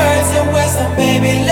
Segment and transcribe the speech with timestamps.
[0.00, 1.49] words of wisdom, baby.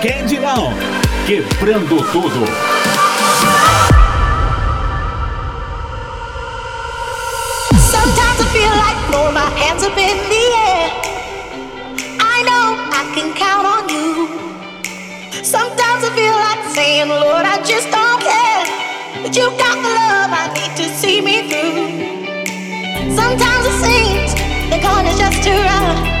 [0.00, 0.72] Candy Down,
[1.26, 2.46] quebrando tudo.
[7.76, 10.88] Sometimes I feel like throwing my hands up in the air.
[12.18, 14.28] I know I can count on you.
[15.44, 18.64] Sometimes I feel like saying, Lord, I just don't care.
[19.22, 23.14] But you got the love I need to see me through.
[23.14, 24.32] Sometimes it seems
[24.70, 26.19] the corner's just too rough.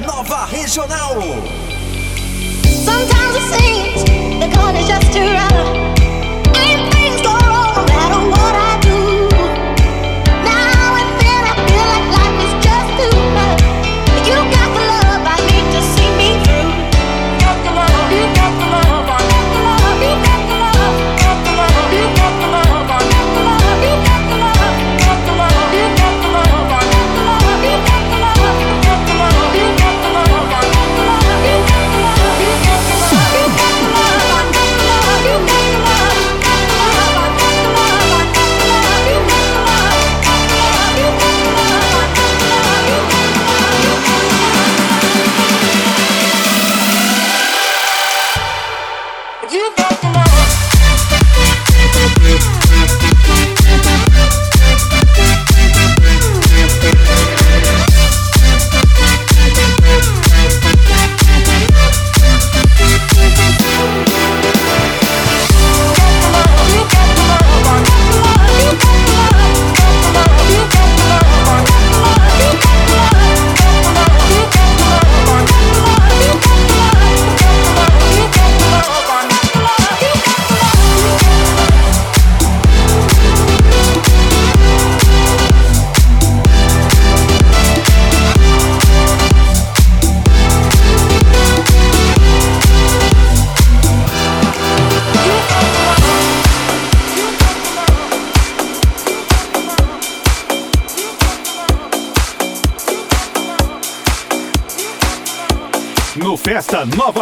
[0.00, 1.20] Nova Regional.
[2.64, 4.04] Sometimes it seems
[4.40, 4.48] the
[4.86, 5.99] just too rough.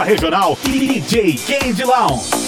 [0.09, 2.48] Regional DJ Candy Lounge.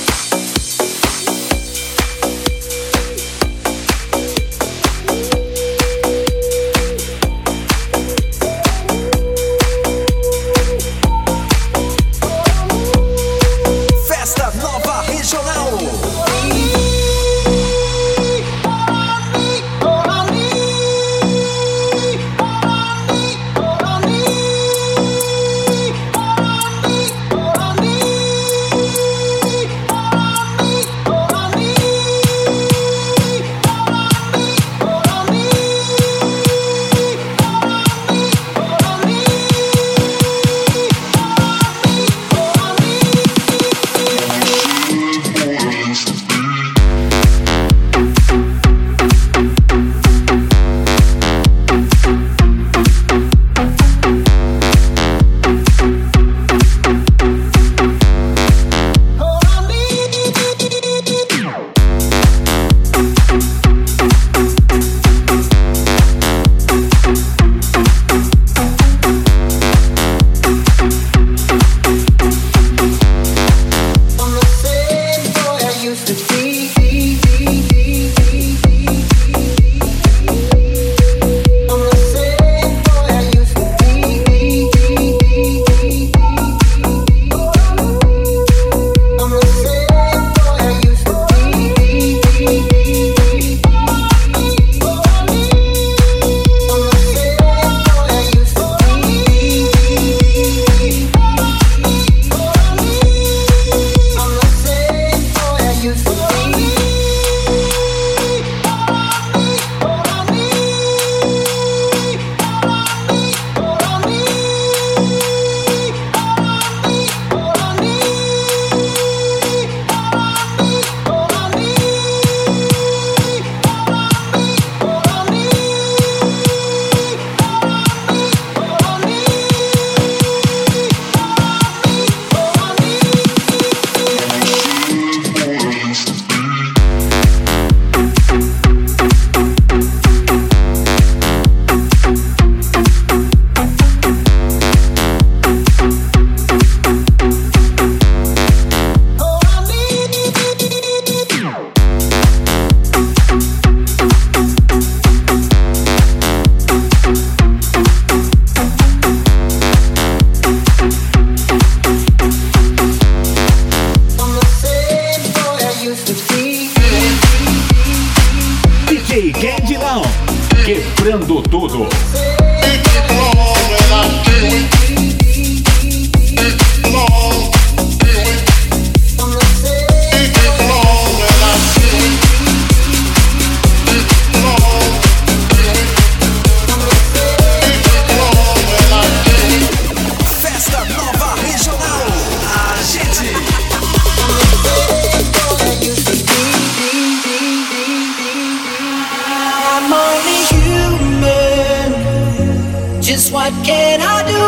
[203.21, 204.47] is what can I do?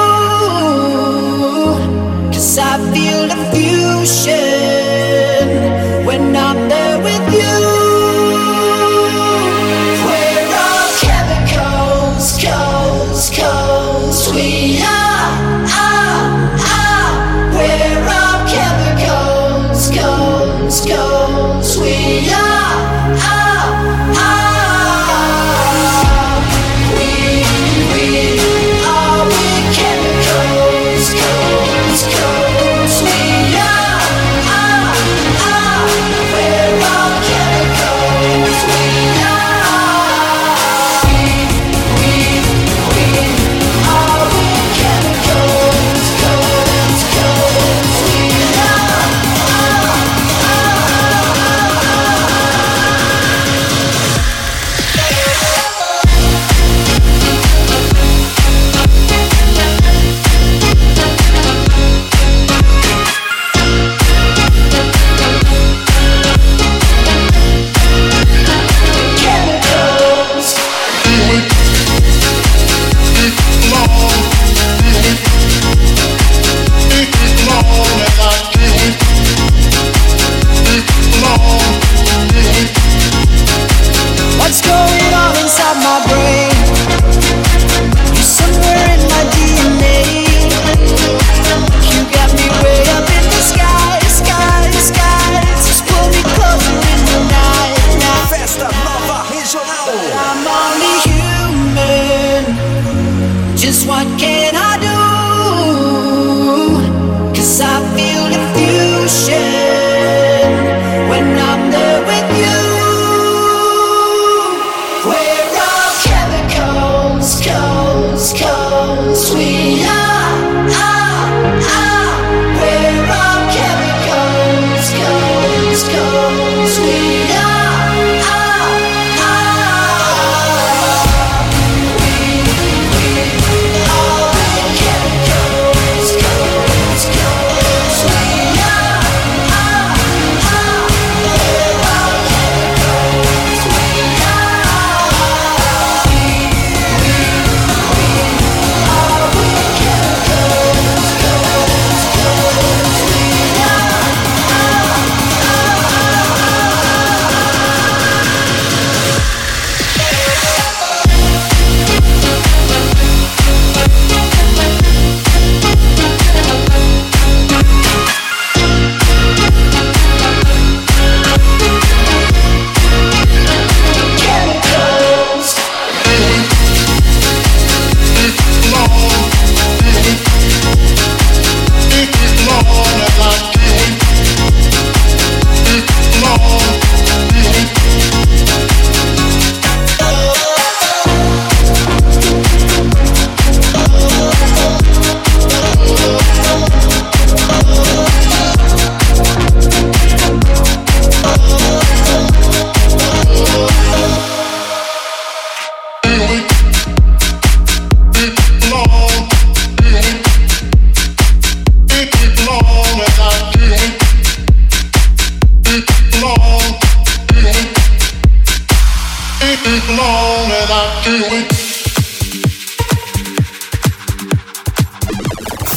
[2.33, 4.92] Cause I feel the fusion.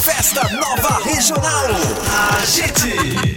[0.01, 1.69] Festa Nova Regional.
[2.09, 3.35] A gente.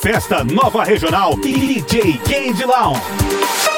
[0.00, 1.82] Festa Nova Regional DJ
[2.54, 3.77] de Lounge.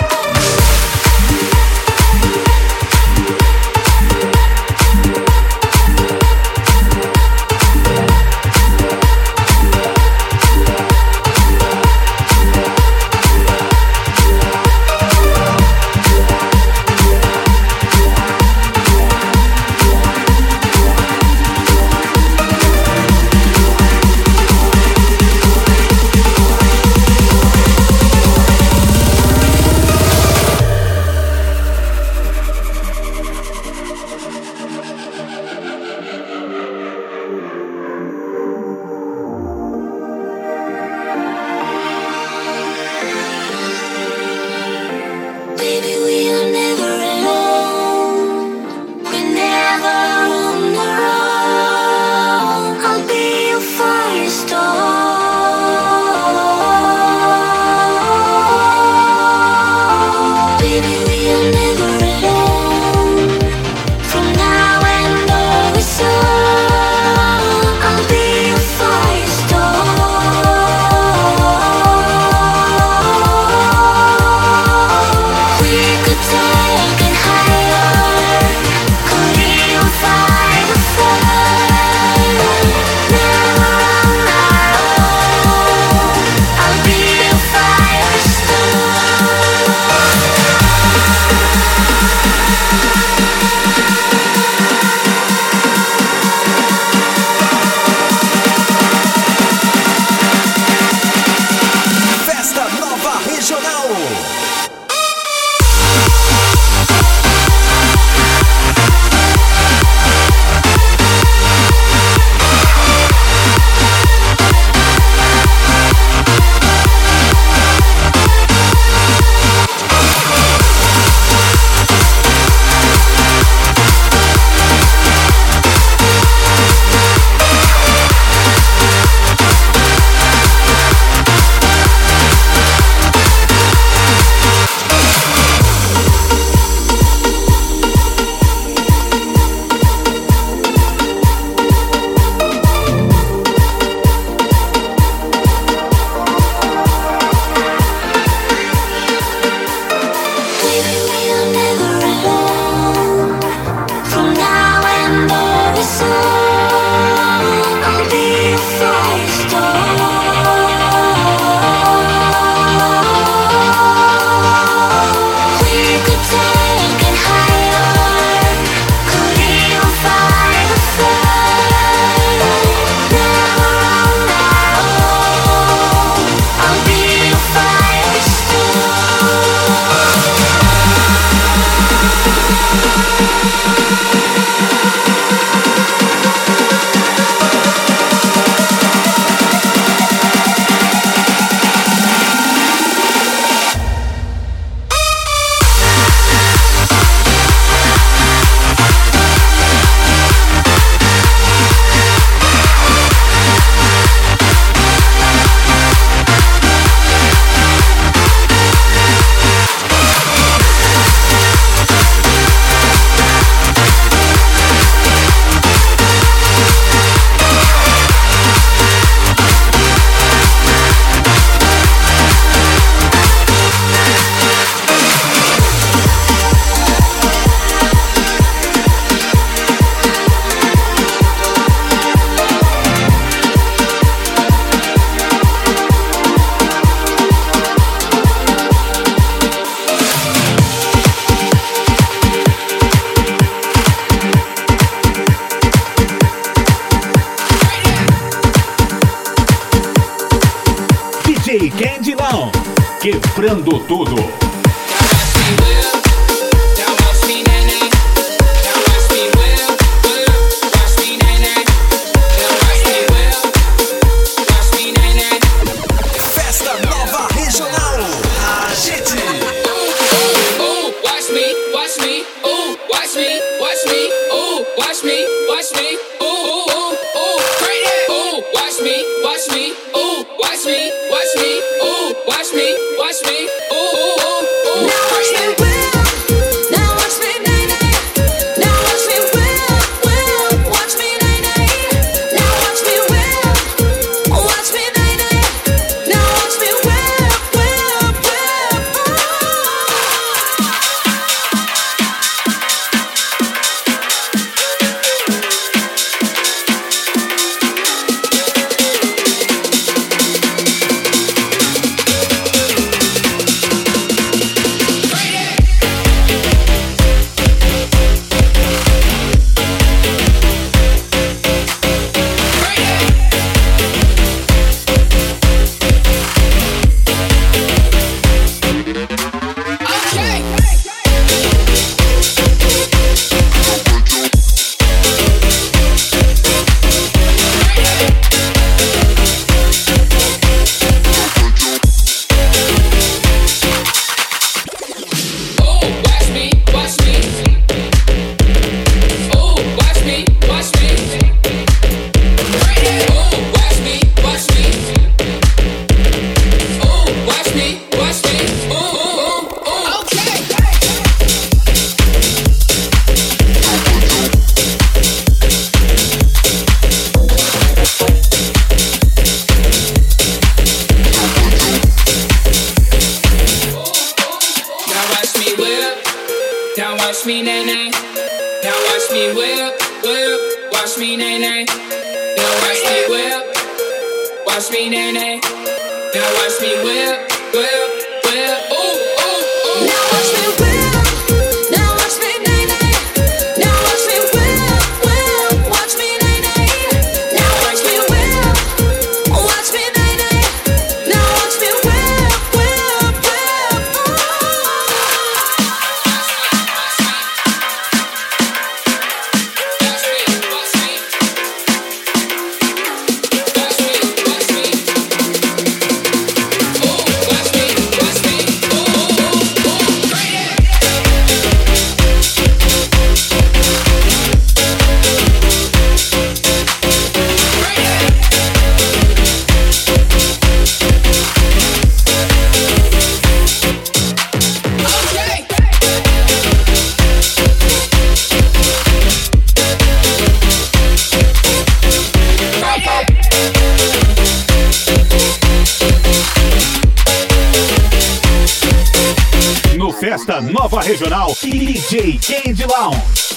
[450.41, 453.29] Nova Regional DJ Candy Lounge.